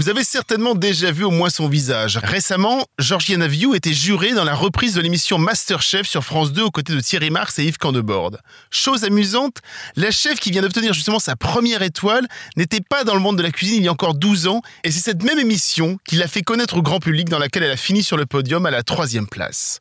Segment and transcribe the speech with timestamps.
[0.00, 2.16] Vous avez certainement déjà vu au moins son visage.
[2.16, 6.70] Récemment, Georgiana Vieux était jurée dans la reprise de l'émission Masterchef sur France 2 aux
[6.70, 8.38] côtés de Thierry Marx et Yves Candebord.
[8.70, 9.58] Chose amusante,
[9.96, 12.26] la chef qui vient d'obtenir justement sa première étoile
[12.56, 14.90] n'était pas dans le monde de la cuisine il y a encore 12 ans et
[14.90, 17.76] c'est cette même émission qui l'a fait connaître au grand public dans laquelle elle a
[17.76, 19.80] fini sur le podium à la troisième place.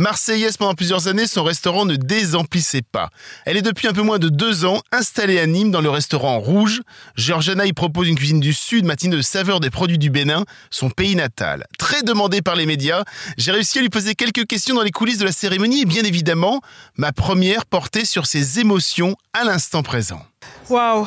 [0.00, 3.10] Marseillaise pendant plusieurs années, son restaurant ne désemplissait pas.
[3.44, 6.38] Elle est depuis un peu moins de deux ans installée à Nîmes dans le restaurant
[6.38, 6.80] Rouge.
[7.16, 10.88] Georgiana y propose une cuisine du Sud matinée de saveur des produits du Bénin, son
[10.88, 11.66] pays natal.
[11.78, 13.04] Très demandée par les médias,
[13.36, 16.04] j'ai réussi à lui poser quelques questions dans les coulisses de la cérémonie et bien
[16.04, 16.62] évidemment,
[16.96, 20.24] ma première portait sur ses émotions à l'instant présent.
[20.70, 21.06] Waouh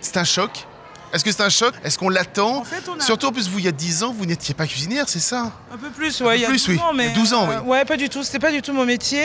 [0.00, 0.68] C'est un choc?
[1.12, 1.74] Est-ce que c'est un choc?
[1.84, 2.58] Est-ce qu'on l'attend?
[2.58, 4.54] En fait, on a- Surtout en plus, vous, il y a 10 ans, vous n'étiez
[4.54, 5.52] pas cuisinière, c'est ça?
[5.72, 6.78] Un peu plus, ouais, il y a plus, 12 oui.
[6.80, 7.54] ans, Il y a mais 12 ans, oui.
[7.56, 8.22] euh, ouais, pas du tout.
[8.22, 9.24] C'était pas du tout mon métier.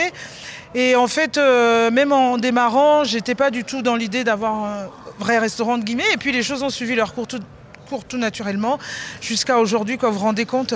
[0.74, 4.88] Et en fait, euh, même en démarrant, j'étais pas du tout dans l'idée d'avoir un
[5.18, 6.12] vrai restaurant de guillemets.
[6.12, 7.40] Et puis les choses ont suivi leur cours tout,
[7.88, 8.78] cours tout naturellement
[9.20, 10.74] jusqu'à aujourd'hui, quand vous vous rendez compte.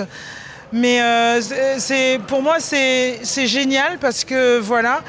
[0.73, 1.41] Mais euh,
[1.77, 5.01] c'est- pour moi c'est c'est génial parce que voilà.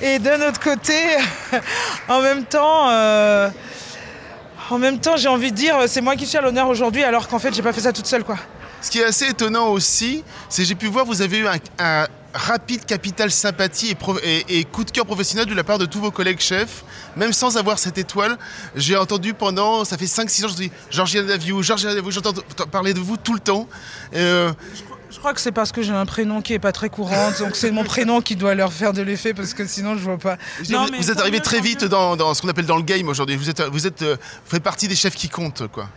[0.00, 0.98] Et d'un autre côté,
[2.08, 2.88] en même temps.
[2.88, 3.50] euh,
[4.70, 7.28] en même temps, j'ai envie de dire, c'est moi qui suis à l'honneur aujourd'hui, alors
[7.28, 8.36] qu'en fait, j'ai pas fait ça toute seule, quoi.
[8.82, 11.46] Ce qui est assez étonnant aussi, c'est j'ai pu voir, vous avez eu
[11.78, 13.96] un, rapide capital sympathie
[14.48, 16.84] et, coup de cœur professionnel de la part de tous vos collègues chefs,
[17.16, 18.38] même sans avoir cette étoile.
[18.76, 22.32] J'ai entendu pendant, ça fait 5-6 ans, je dis Georgiana Daviou, Georgiana Daviou, j'entends
[22.70, 23.68] parler de vous tout le temps.
[24.14, 24.52] Euh,
[25.10, 27.56] Je crois que c'est parce que j'ai un prénom qui est pas très courant, donc
[27.56, 30.36] c'est mon prénom qui doit leur faire de l'effet parce que sinon je vois pas.
[30.68, 32.76] Non, vous, mais vous êtes arrivé mieux, très vite dans, dans ce qu'on appelle dans
[32.76, 33.36] le game aujourd'hui.
[33.36, 35.88] Vous êtes, vous êtes, euh, vous faites partie des chefs qui comptent, quoi.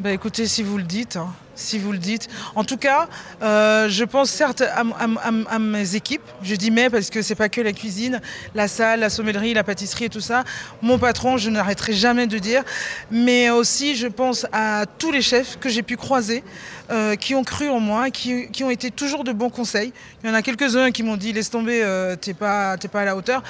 [0.00, 2.30] Bah écoutez, si vous le dites, hein, si vous le dites.
[2.54, 3.06] En tout cas,
[3.42, 6.22] euh, je pense certes à, mes équipes.
[6.42, 8.22] Je dis mais parce que c'est pas que la cuisine,
[8.54, 10.44] la salle, la sommellerie, la pâtisserie et tout ça.
[10.80, 12.62] Mon patron, je n'arrêterai jamais de dire.
[13.10, 16.42] Mais aussi, je pense à tous les chefs que j'ai pu croiser,
[16.90, 19.92] euh, qui ont cru en moi, qui, qui ont été toujours de bons conseils.
[20.24, 23.02] Il y en a quelques-uns qui m'ont dit laisse tomber, euh, t'es pas, t'es pas
[23.02, 23.42] à la hauteur.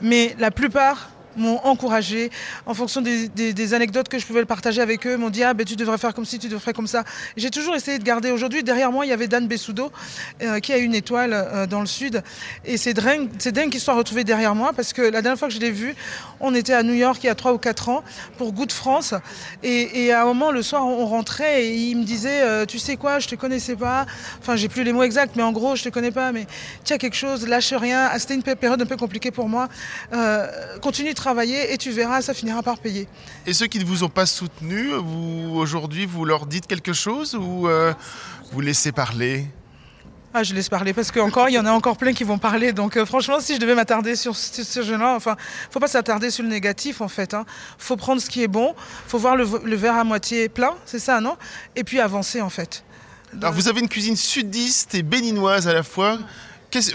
[0.00, 2.30] Mais la plupart m'ont encouragé
[2.66, 5.76] en fonction des, anecdotes que je pouvais partager avec eux m'ont dit ah ben tu
[5.76, 7.04] devrais faire comme ci tu devrais comme ça.
[7.36, 8.30] J'ai toujours essayé de garder.
[8.30, 9.90] Aujourd'hui derrière moi il y avait Dan Bessoudo
[10.42, 12.22] euh, qui a une étoile euh, dans le sud.
[12.64, 15.48] Et c'est dingue c'est dingue qu'il soit retrouvé derrière moi parce que la dernière fois
[15.48, 15.94] que je l'ai vu
[16.40, 18.04] on était à New York il y a 3 ou 4 ans
[18.38, 19.14] pour Good France.
[19.62, 22.96] Et, à un moment le soir on rentrait et il me disait euh, tu sais
[22.96, 24.06] quoi je te connaissais pas.
[24.40, 26.46] Enfin j'ai plus les mots exacts mais en gros je te connais pas mais
[26.84, 28.08] tiens quelque chose lâche rien.
[28.12, 29.68] Ah, c'était une période un peu compliquée pour moi.
[30.80, 33.08] Continue de travailler et tu verras, ça finira par payer.
[33.46, 37.34] Et ceux qui ne vous ont pas soutenu, vous aujourd'hui, vous leur dites quelque chose
[37.34, 37.92] ou euh,
[38.52, 39.46] vous laissez parler?
[40.32, 42.72] Ah, je laisse parler parce qu'encore, il y en a encore plein qui vont parler.
[42.72, 45.34] Donc, euh, franchement, si je devais m'attarder sur ce, ce jeune-là, enfin,
[45.70, 47.34] faut pas s'attarder sur le négatif, en fait.
[47.34, 47.44] Hein.
[47.76, 48.76] Faut prendre ce qui est bon,
[49.08, 51.36] faut voir le, le verre à moitié plein, c'est ça, non?
[51.74, 52.84] Et puis avancer, en fait.
[53.42, 56.18] Alors vous avez une cuisine sudiste et béninoise à la fois.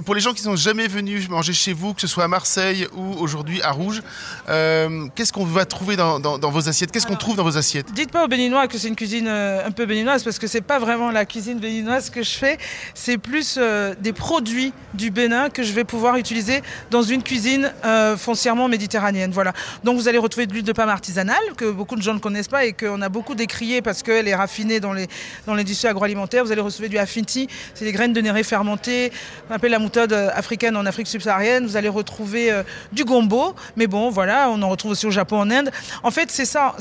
[0.06, 2.88] Pour les gens qui sont jamais venus manger chez vous, que ce soit à Marseille
[2.96, 4.02] ou aujourd'hui à Rouge,
[4.48, 6.92] euh, qu'est-ce qu'on va trouver dans, dans- dans vos assiettes?
[6.92, 7.92] Qu'est-ce qu'on trouve dans vos assiettes?
[7.94, 10.62] Dites pas aux Béninois que c'est une cuisine euh, un peu béninoise parce que c'est
[10.62, 12.60] pas vraiment la cuisine béninoise que je fais.
[12.94, 16.62] C'est plus euh, des produits du Bénin que je vais pouvoir utiliser
[16.92, 19.32] dans une cuisine euh, foncièrement méditerranéenne.
[19.32, 19.54] Voilà.
[19.84, 22.48] Donc vous allez retrouver de l'huile de palme artisanale que beaucoup de gens ne connaissent
[22.48, 25.08] pas et qu'on a beaucoup décriée parce qu'elle est raffinée dans les
[25.48, 26.44] dans l'industrie agroalimentaire.
[26.46, 29.12] Vous allez retrouver du affinti, c'est des graines de néré fermentées,
[29.48, 31.66] qu'on appelle la méthode euh, africaine en Afrique subsaharienne.
[31.66, 35.40] Vous allez retrouver euh, du gombo, mais bon voilà, on en retrouve aussi au Japon,
[35.40, 35.72] en Inde.
[36.04, 36.76] En fait, c'est ça.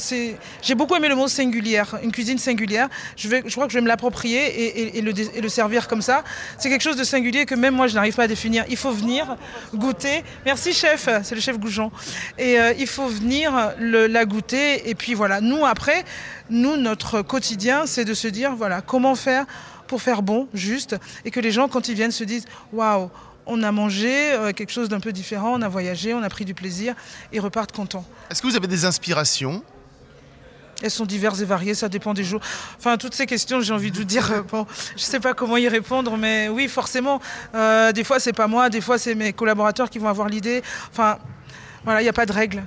[0.62, 2.88] J'ai beaucoup aimé le mot singulière, une cuisine singulière.
[3.16, 6.22] Je, crois que je vais me l'approprier et, le, servir comme ça.
[6.58, 8.64] C'est quelque chose de singulier que même moi, je n'arrive pas à définir.
[8.68, 9.36] Il faut venir
[9.74, 10.22] goûter.
[10.44, 11.08] Merci, chef.
[11.22, 11.90] C'est le chef Goujon.
[12.38, 14.88] Et euh, il faut venir la goûter.
[14.90, 15.40] Et puis voilà.
[15.40, 16.04] Nous, après,
[16.50, 19.46] nous, notre quotidien, c'est de se dire voilà, comment faire
[19.90, 23.10] pour faire bon, juste, et que les gens, quand ils viennent, se disent waouh.
[23.44, 26.44] On a mangé euh, quelque chose d'un peu différent, on a voyagé, on a pris
[26.44, 26.94] du plaisir
[27.32, 28.04] et repartent contents.
[28.31, 29.64] Est-ce que vous avez des inspirations?
[30.81, 32.40] Elles sont diverses et variées, ça dépend des jours.
[32.78, 35.34] Enfin, toutes ces questions, j'ai envie de vous dire, euh, bon, je ne sais pas
[35.34, 37.20] comment y répondre, mais oui, forcément,
[37.56, 40.62] euh, des fois, c'est pas moi, des fois, c'est mes collaborateurs qui vont avoir l'idée.
[40.93, 41.19] Enfin,
[41.82, 42.58] voilà, il n'y a pas de règle.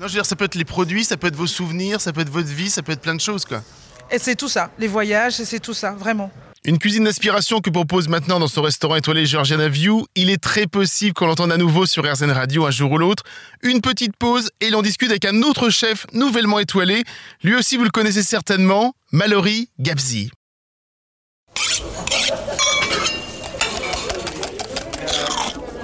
[0.00, 2.12] Non, je veux dire, ça peut être les produits, ça peut être vos souvenirs, ça
[2.12, 3.62] peut être votre vie, ça peut être plein de choses, quoi.
[4.10, 6.30] Et c'est tout ça, les voyages, c'est tout ça, vraiment.
[6.64, 10.06] Une cuisine d'inspiration que propose maintenant dans son restaurant étoilé Georgiana View.
[10.14, 13.24] Il est très possible qu'on l'entende à nouveau sur RZN Radio un jour ou l'autre.
[13.64, 17.02] Une petite pause et l'on discute avec un autre chef nouvellement étoilé.
[17.42, 20.30] Lui aussi, vous le connaissez certainement, Mallory Gabzi.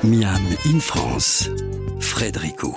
[0.05, 1.51] Miam in France,
[1.99, 2.77] Frédérico.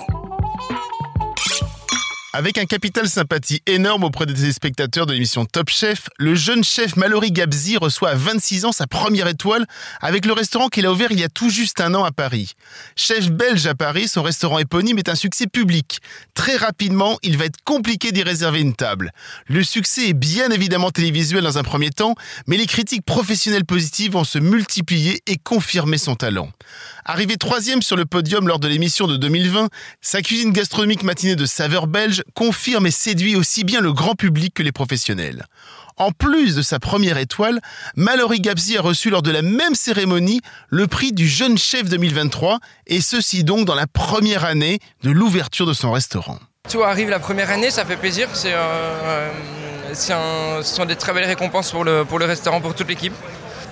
[2.34, 6.96] Avec un capital sympathie énorme auprès des téléspectateurs de l'émission Top Chef, le jeune chef
[6.96, 9.66] Mallory Gabzi reçoit à 26 ans sa première étoile
[10.00, 12.52] avec le restaurant qu'il a ouvert il y a tout juste un an à Paris.
[12.96, 15.98] Chef belge à Paris, son restaurant éponyme est un succès public.
[16.32, 19.12] Très rapidement, il va être compliqué d'y réserver une table.
[19.46, 22.14] Le succès est bien évidemment télévisuel dans un premier temps,
[22.46, 26.50] mais les critiques professionnelles positives vont se multiplier et confirmer son talent.
[27.04, 29.68] Arrivé troisième sur le podium lors de l'émission de 2020,
[30.00, 34.54] sa cuisine gastronomique matinée de saveur belge confirme et séduit aussi bien le grand public
[34.54, 35.46] que les professionnels.
[35.98, 37.60] En plus de sa première étoile,
[37.96, 42.58] Mallory Gabzi a reçu lors de la même cérémonie le prix du jeune chef 2023,
[42.86, 46.38] et ceci donc dans la première année de l'ouverture de son restaurant.
[46.70, 48.28] Tout arrive la première année, ça fait plaisir.
[48.32, 49.28] C'est, euh,
[49.90, 53.14] un- ce sont des très belles récompenses pour le, pour le restaurant, pour toute l'équipe.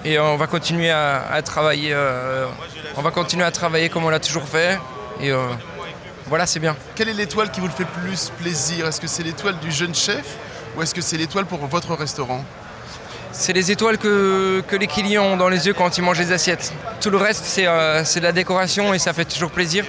[0.05, 1.91] Et on va continuer à, à travailler.
[1.93, 2.47] euh,
[2.97, 4.79] on va continuer à travailler comme on l'a toujours fait.
[5.21, 5.39] Et euh,
[6.31, 6.75] voilà, c'est bien.
[6.95, 8.87] Quelle est l'étoile qui vous le fait plus plaisir?
[8.87, 10.25] Est-ce que c'est l'étoile du jeune chef
[10.77, 12.43] ou est-ce que c'est l'étoile pour votre restaurant?
[13.33, 16.33] C'est les étoiles que, que les clients ont dans les yeux quand ils mangent les
[16.33, 16.73] assiettes.
[17.01, 19.85] Tout le reste, c'est, euh, de la décoration et ça fait toujours plaisir.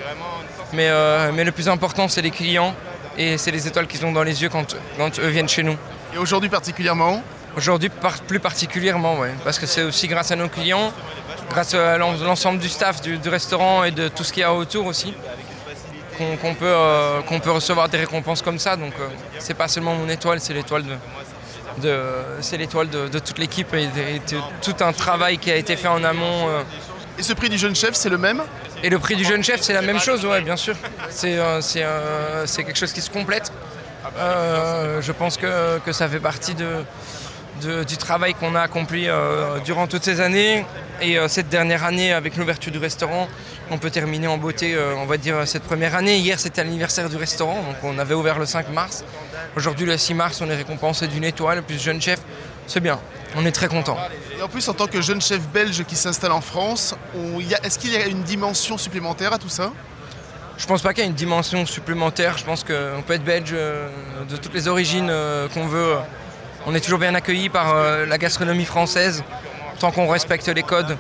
[0.74, 2.74] Mais, euh, mais le plus important, c'est les clients
[3.18, 5.78] et c'est les étoiles qu'ils ont dans les yeux quand, quand eux viennent chez nous.
[6.14, 7.24] Et aujourd'hui particulièrement
[7.58, 10.94] Aujourd'hui, par- plus particulièrement, ouais, parce que c'est aussi grâce à nos clients,
[11.50, 14.44] grâce à l'en- l'ensemble du staff du, du restaurant et de tout ce qu'il y
[14.46, 15.14] a autour aussi,
[16.42, 18.76] qu'on peut, euh, peut recevoir des récompenses comme ça.
[18.76, 19.08] Donc, euh,
[19.40, 20.96] c'est pas seulement mon étoile, c'est l'étoile de,
[21.82, 22.02] de-
[22.42, 25.56] c'est l'étoile de, de toute l'équipe et, de, et de tout un travail qui a
[25.56, 26.48] été fait en amont.
[26.50, 26.62] euh.
[27.20, 28.42] Et ce prix du jeune chef, c'est le même?
[28.84, 30.76] Et le prix du jeune chef, c'est la même chose, ouais, bien sûr.
[31.10, 31.38] C'est
[32.64, 33.52] quelque chose qui se complète.
[34.18, 36.84] Je pense que, que ça fait partie de,
[37.62, 40.66] de- du travail qu'on a accompli euh, durant toutes ces années.
[41.02, 43.28] Et euh, cette dernière année, avec l'ouverture du restaurant,
[43.70, 46.18] on peut terminer en beauté, euh, on va dire, cette première année.
[46.18, 49.04] Hier, c'était l'anniversaire du restaurant, donc on avait ouvert le 5 mars.
[49.56, 52.20] Aujourd'hui, le 6 mars, on est récompensé d'une étoile, plus jeune chef.
[52.68, 53.00] C'est bien,
[53.36, 53.98] on est très content.
[54.38, 56.96] Et en plus, en tant que jeune chef belge qui s'installe en France,
[57.64, 59.72] est-ce qu'il y a une dimension supplémentaire à tout ça?
[60.58, 62.38] Je pense pas qu'il y ait une dimension supplémentaire.
[62.38, 65.12] Je pense qu'on peut être belge de toutes les origines
[65.54, 65.96] qu'on veut.
[66.66, 69.24] On est toujours bien accueilli par euh, la gastronomie française.
[69.80, 70.96] Tant qu'on respecte les codes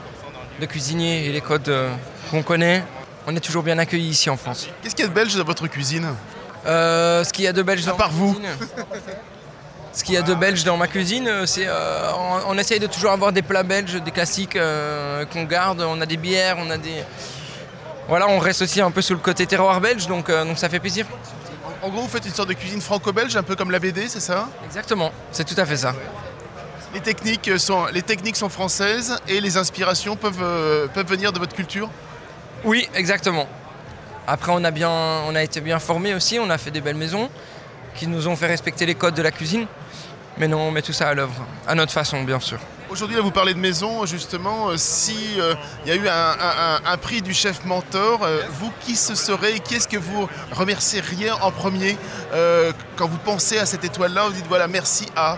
[0.60, 1.90] de cuisinier et les codes euh,
[2.32, 2.84] qu'on connaît,
[3.28, 4.68] on est toujours bien accueilli ici en France.
[4.82, 6.08] Qu'est-ce qu'il y a de belge dans votre cuisine
[6.66, 8.34] Euh, ce qu'il y a de belge dans part ma vous.
[8.34, 8.50] cuisine,
[9.94, 13.12] Ce qu'il y a de belge dans ma cuisine, c'est on, on essaye de toujours
[13.12, 14.58] avoir des plats belges, des classiques
[15.34, 15.82] qu'on garde.
[15.82, 17.04] On a des bières, on a des
[18.08, 20.80] voilà, on reste aussi un peu sous le côté terroir belge, donc, donc ça fait
[20.80, 21.06] plaisir.
[21.84, 24.20] En gros, vous faites une sorte de cuisine franco-belge, un peu comme la BD, c'est
[24.20, 24.48] ça?
[24.66, 25.96] Exactement, c'est tout à fait ça.
[26.94, 31.40] les techniques, sont, les techniques sont françaises et les inspirations peuvent, euh, peuvent venir de
[31.40, 31.90] votre culture?
[32.64, 33.48] Oui, exactement.
[34.28, 36.96] Après, on a, bien, on a été bien formés aussi, on a fait des belles
[36.96, 37.30] maisons
[37.96, 39.66] qui nous ont fait respecter les codes de la cuisine.
[40.38, 41.34] Mais non, on met tout ça à l'œuvre,
[41.68, 42.60] à notre façon, bien sûr.
[42.92, 44.68] Aujourd'hui, là, vous parlez de maison, justement.
[44.70, 45.56] euh, si euh,
[45.86, 49.54] il y a eu un, prix du chef mentor, euh, vous, qui ce serait?
[49.56, 51.98] Et qui est-ce que vous remercieriez en premier?
[52.98, 55.38] Quand vous pensez à cette étoile-là Vous dites voilà, merci à.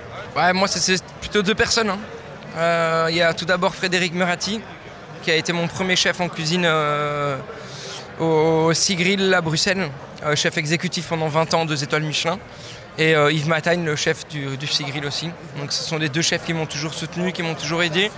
[0.53, 1.91] Moi, c'est- plutôt deux personnes.
[1.91, 3.07] hein.
[3.09, 4.59] Il y a tout d'abord Frédéric Murati,
[5.21, 6.67] qui a été mon premier chef en cuisine
[8.19, 9.89] au Sigrill à Bruxelles,
[10.36, 12.39] chef exécutif pendant 20 ans, deux étoiles Michelin.
[12.97, 15.29] Et euh, Yves Matagne, le chef du, du Sigrill aussi.
[15.57, 18.12] Donc ce sont les deux chefs qui m'ont toujours soutenu, qui m'ont toujours aidé,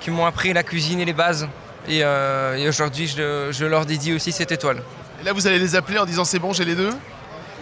[0.00, 1.48] qui m'ont appris la cuisine et les bases.
[1.88, 4.82] Et, euh, et aujourd'hui, je, je leur dédie aussi cette étoile.
[5.20, 6.92] Et là, vous allez les appeler en disant c'est bon, j'ai les deux?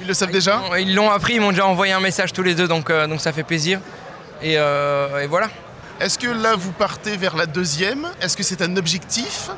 [0.00, 0.60] Ils le savent déjà?
[0.78, 3.20] Ils l'ont appris, ils m'ont déjà envoyé un message tous les deux, donc, euh, donc
[3.20, 3.80] ça fait plaisir.
[4.42, 5.48] Et, et voilà.
[6.00, 8.08] Est-ce que là, vous partez vers la deuxième?
[8.20, 9.50] Est-ce que c'est un objectif?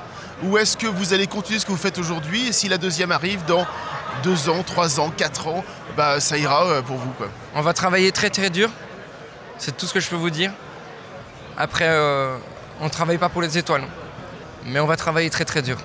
[0.42, 2.48] Ou est-ce que vous allez continuer ce que vous faites aujourd'hui?
[2.48, 3.66] Et si la deuxième arrive dans
[4.22, 5.64] deux ans, trois ans, quatre ans,
[5.96, 7.10] bah, ça ira euh, pour vous.
[7.12, 7.28] Quoi.
[7.54, 8.70] On va travailler très très dur.
[9.58, 10.50] C'est tout ce que je peux vous dire.
[11.56, 12.36] Après, euh,
[12.80, 13.84] on ne travaille pas pour les étoiles.
[14.66, 15.76] Mais on va travailler très très dur.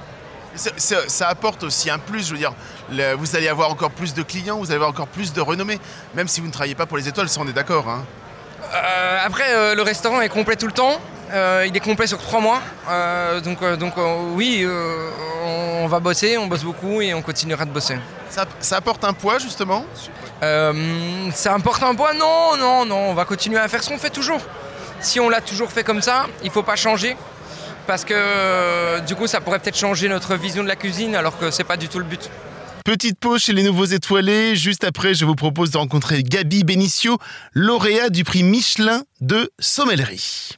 [0.55, 2.53] Ça apporte aussi un plus, je veux dire,
[2.91, 5.79] le- vous allez avoir encore plus de clients, vous allez avoir encore plus de renommée,
[6.15, 7.87] même si vous ne travaillez pas pour les étoiles, ça on est d'accord.
[7.87, 8.03] hein.
[8.73, 10.99] Euh, après, euh, le restaurant est complet tout le temps.
[11.31, 12.61] Euh, il est complet sur trois mois.
[13.43, 13.93] Donc donc
[14.35, 14.65] oui,
[15.79, 17.97] on, va bosser, on bosse beaucoup et on continuera de bosser.
[18.29, 19.85] Ça, ça apporte un poids justement
[20.41, 23.97] Euh, ça importe un poids Non, non, non, on va continuer à faire ce qu'on
[23.97, 24.41] fait toujours.
[25.01, 27.15] Si on l'a toujours fait comme ça, il ne faut pas changer.
[27.87, 31.37] Parce que euh, du coup, ça pourrait peut-être changer notre vision de la cuisine, alors
[31.37, 32.29] que c'est pas du tout le but.
[32.85, 34.55] Petite pause chez les nouveaux étoilés.
[34.55, 37.17] Juste après, je vous propose de rencontrer Gabi Benicio,
[37.53, 40.57] lauréat du prix Michelin de sommellerie.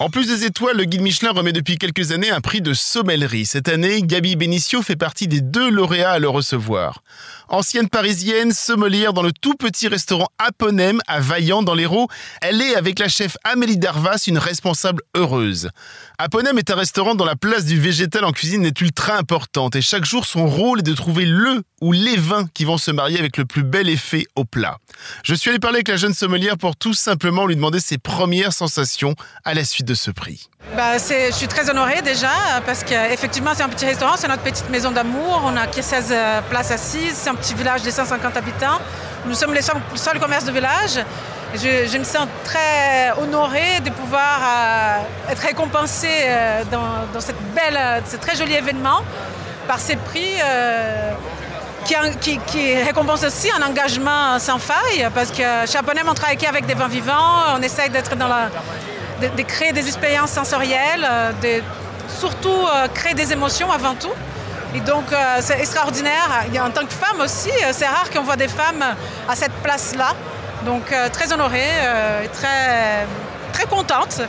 [0.00, 3.46] En plus des étoiles, le guide Michelin remet depuis quelques années un prix de sommellerie.
[3.46, 7.02] Cette année, Gabi Benicio fait partie des deux lauréats à le recevoir.
[7.48, 12.06] Ancienne parisienne, sommelière dans le tout petit restaurant Aponem à Vaillant dans l'Hérault,
[12.42, 15.70] elle est avec la chef Amélie Darvas une responsable heureuse.
[16.18, 19.82] Aponem est un restaurant dont la place du végétal en cuisine est ultra importante et
[19.82, 23.18] chaque jour son rôle est de trouver le ou les vins qui vont se marier
[23.18, 24.78] avec le plus bel effet au plat.
[25.24, 28.52] Je suis allé parler avec la jeune sommelière pour tout simplement lui demander ses premières
[28.52, 29.14] sensations
[29.44, 30.48] à la suite de ce prix.
[30.76, 32.30] Bah, je suis très honorée déjà
[32.66, 35.42] parce qu'effectivement c'est un petit restaurant, c'est notre petite maison d'amour.
[35.44, 38.78] On a 16 euh, places assises, c'est un petit village de 150 habitants.
[39.26, 41.00] Nous sommes les seuls commerces de village.
[41.54, 48.16] Je, me sens très honorée de pouvoir euh, être récompensée euh, dans, cette belle, ce
[48.18, 49.00] très joli événement
[49.66, 50.34] par ces prix
[52.20, 56.74] qui, qui, récompense aussi un engagement sans faille parce que Aponem on travaille avec des
[56.74, 58.48] vins vivants, on essaye d'être dans la
[59.20, 61.62] de, créer des expériences sensorielles, euh, de
[62.08, 64.12] surtout euh, créer des émotions avant tout.
[64.74, 66.44] Et donc, euh, c'est extraordinaire.
[66.62, 68.84] en tant que femme aussi, c'est rare qu'on voit des femmes
[69.28, 70.14] à cette place-là.
[70.64, 71.70] Donc, très honorée
[72.32, 73.06] très,
[73.52, 74.20] très contente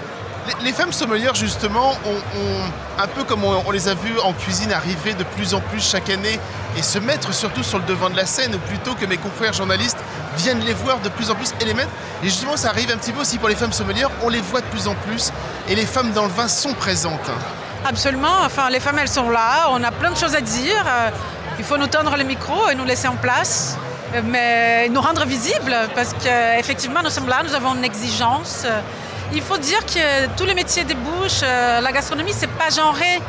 [0.64, 1.94] les, femmes sommelières, justement,
[2.98, 6.10] un peu comme on, les a vues en cuisine arriver de plus en plus chaque
[6.10, 6.40] année
[6.78, 9.98] et se mettre surtout sur le devant de la scène, plutôt que mes confrères journalistes
[10.38, 11.90] viennent les voir de plus en plus et les mettre.
[12.24, 14.62] Et justement, ça arrive un petit peu aussi pour les femmes sommelières, on les voit
[14.62, 15.32] de plus en plus
[15.68, 17.32] et les femmes dans le vin sont présentes.
[17.86, 20.84] Absolument, enfin, les femmes, elles sont là, on a plein de choses à dire.
[20.86, 21.10] Euh,
[21.58, 23.78] il faut nous tendre le micro et nous laisser en place
[24.16, 28.66] euh, mais nous rendre visibles parce qu'effectivement nous sommes là, nous avons une exigence.
[29.32, 31.44] Il faut dire que tous les métiers débouchent.
[31.44, 33.22] Euh, la gastronomie, c'est pas genré.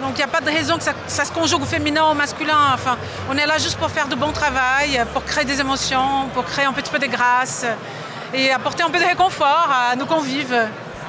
[0.00, 2.14] Donc il n'y a pas de raison que ça, se conjugue au féminin ou au
[2.14, 2.72] masculin.
[2.74, 2.96] Enfin,
[3.30, 6.66] on est là juste pour faire de bon travail, pour créer des émotions, pour créer
[6.66, 7.64] un petit peu de grâce
[8.32, 10.68] et apporter un peu de réconfort à nos convives.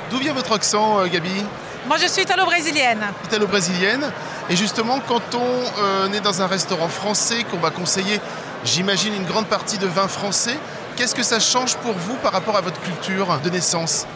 [0.09, 1.43] D'où vient votre accent, euh, Gabi?
[1.87, 3.05] Moi, je suis italo-brésilienne.
[3.25, 4.11] Italo-brésilienne.
[4.49, 8.19] Et justement, quand on euh, est dans un restaurant français, qu'on va conseiller,
[8.63, 10.57] j'imagine, une grande partie de vin français,
[10.95, 14.07] qu'est-ce que ça change pour vous par rapport à votre culture de naissance?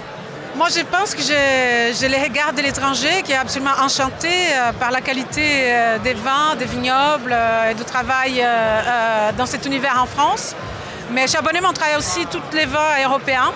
[0.55, 4.91] Moi, je pense que je, les regarde de l'étranger, qui est absolument enchanté euh, par
[4.91, 8.45] la qualité euh, des vins, des vignobles euh, et du travail
[9.37, 10.55] dans cet univers en France.
[11.11, 13.51] Mais chez Abonnement, on travaille aussi tous les vins européens,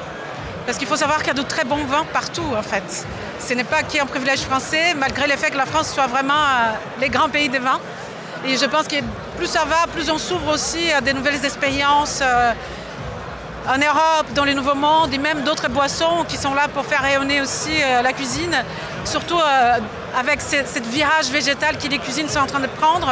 [0.66, 3.06] parce qu'il faut savoir qu'il y a de très bons vins partout, en fait.
[3.39, 6.46] Ce n'est pas qu'un privilège français, malgré le fait que la France soit vraiment
[7.00, 7.80] les grands pays des vins.
[8.46, 8.96] Et je pense que
[9.38, 12.22] plus ça va, plus on s'ouvre aussi à des nouvelles expériences
[13.67, 17.01] en Europe, dans les nouveaux mondes, et même d'autres boissons qui sont là pour faire
[17.01, 18.55] rayonner aussi euh, la cuisine,
[19.03, 19.77] surtout euh,
[20.17, 23.12] avec cette virage végétal que les cuisines sont en train de prendre.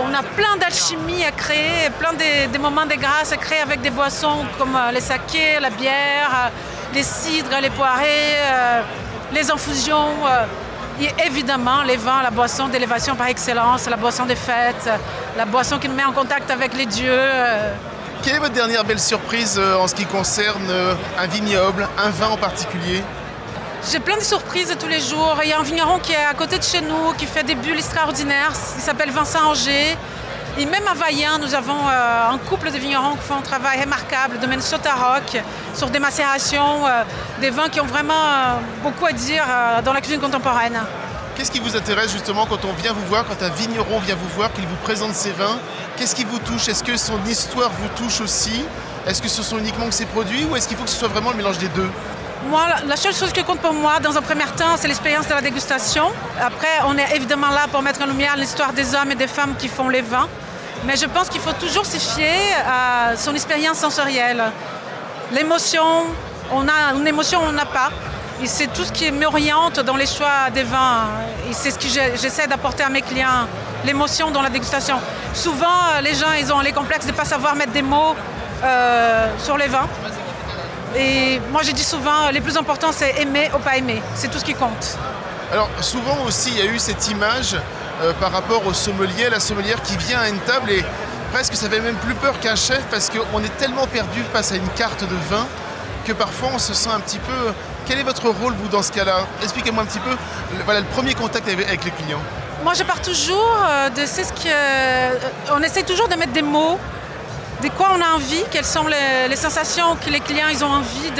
[0.00, 3.90] On a plein d'alchimie à créer, plein de, moments de grâce à créer avec des
[3.90, 6.50] boissons comme euh, les sakés, la bière,
[6.94, 8.38] les cidres, les poirées,
[9.32, 10.14] les infusions.
[11.00, 14.88] Et évidemment, les vins, la boisson d'élévation par excellence, la boisson des fêtes,
[15.36, 17.18] la boisson qui nous met en contact avec les dieux.
[18.24, 22.08] Quelle est votre dernière belle surprise euh, en ce qui concerne euh, un vignoble, un
[22.08, 23.02] vin en particulier
[23.92, 25.38] j'ai plein de surprises tous les jours.
[25.42, 27.54] Il y a un vigneron qui est à côté de chez nous, qui fait des
[27.54, 28.50] bulles extraordinaires.
[28.76, 29.94] Il s'appelle Vincent Angers.
[30.56, 33.82] Et même à Vaillant, nous avons euh, un couple de vignerons qui font un travail
[33.82, 35.36] remarquable, domaine Sotaroc,
[35.74, 36.84] sur des macérations,
[37.42, 39.44] des vins qui ont vraiment beaucoup à dire
[39.84, 40.80] dans la cuisine contemporaine.
[41.36, 44.28] Qu'est-ce qui vous intéresse justement quand on vient vous voir, quand un vigneron vient vous
[44.36, 45.58] voir, qu'il vous présente ses vins?
[45.96, 46.68] Qu'est-ce qui vous touche?
[46.68, 48.64] Est-ce que son histoire vous touche aussi?
[49.06, 51.08] Est-ce que ce sont uniquement que ses produits ou est-ce qu'il faut que ce soit
[51.08, 51.90] vraiment le mélange des deux?
[52.48, 55.34] Moi, la seule chose qui compte pour moi, dans un premier temps, c'est l'expérience de
[55.34, 56.04] la dégustation.
[56.40, 59.54] Après, on est évidemment là pour mettre en lumière l'histoire des hommes et des femmes
[59.58, 60.28] qui font les vins.
[60.86, 64.42] Mais je pense qu'il faut toujours se fier à son expérience sensorielle.
[65.32, 66.04] L'émotion,
[66.52, 67.90] on a une émotion, on n'a pas.
[68.42, 71.08] C'est tout ce qui m'oriente dans les choix des vins.
[71.52, 73.46] C'est ce que j'essaie d'apporter à mes clients,
[73.84, 74.96] l'émotion dans la dégustation.
[75.32, 78.14] Souvent, euh, les gens, ils ont les complexes de ne pas savoir mettre des mots
[78.62, 79.88] euh, sur les vins.
[80.96, 84.02] Et moi, je dis souvent, le plus important, c'est aimer ou pas aimer.
[84.14, 84.98] C'est tout ce qui compte.
[85.50, 87.56] Alors, souvent aussi, il y a eu cette image
[88.02, 90.84] euh, par rapport au sommelier, la sommelière qui vient à une table et
[91.32, 94.56] presque ça fait même plus peur qu'un chef parce qu'on est tellement perdu face à
[94.56, 95.46] une carte de vin
[96.04, 97.52] que parfois on se sent un petit peu
[97.86, 99.26] quel est votre rôle, vous, dans ce cas-là?
[99.42, 102.20] Expliquez-moi un petit peu le, voilà, le premier contact avec, les clients.
[102.62, 104.48] Moi, je pars toujours euh, de ce que.
[104.48, 105.18] Euh,
[105.52, 106.78] on essaie toujours de mettre des mots,
[107.62, 111.10] de quoi on a envie, quelles sont les, sensations que les clients ils ont envie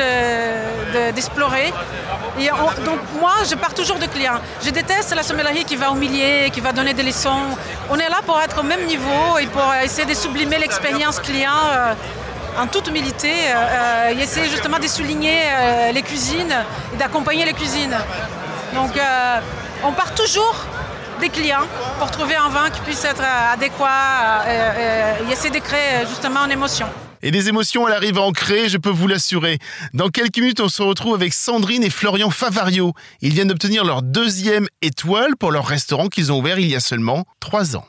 [1.14, 1.72] d'explorer.
[2.38, 4.40] De, donc, moi, je pars toujours de clients.
[4.64, 7.56] Je déteste la sommellerie qui va humilier, qui va donner des leçons.
[7.90, 11.50] On est là pour être au même niveau et pour essayer de sublimer l'expérience client.
[12.56, 13.32] Euh, en toute humilité,
[14.12, 15.40] il essaie justement de souligner
[15.92, 16.54] les cuisines
[16.92, 17.96] et d'accompagner les cuisines.
[18.74, 18.92] Donc
[19.84, 20.56] on part toujours
[21.20, 21.66] des clients
[21.98, 26.86] pour trouver un vin qui puisse être adéquat et, essayer de créer justement une émotion.
[27.22, 29.58] Et des émotions, elle arrive à en créer, je peux vous l'assurer.
[29.94, 32.92] Dans quelques minutes, on se retrouve avec Sandrine et Florian Favario.
[33.22, 36.80] Ils viennent d'obtenir leur deuxième étoile pour leur restaurant qu'ils ont ouvert il y a
[36.80, 37.86] seulement trois ans.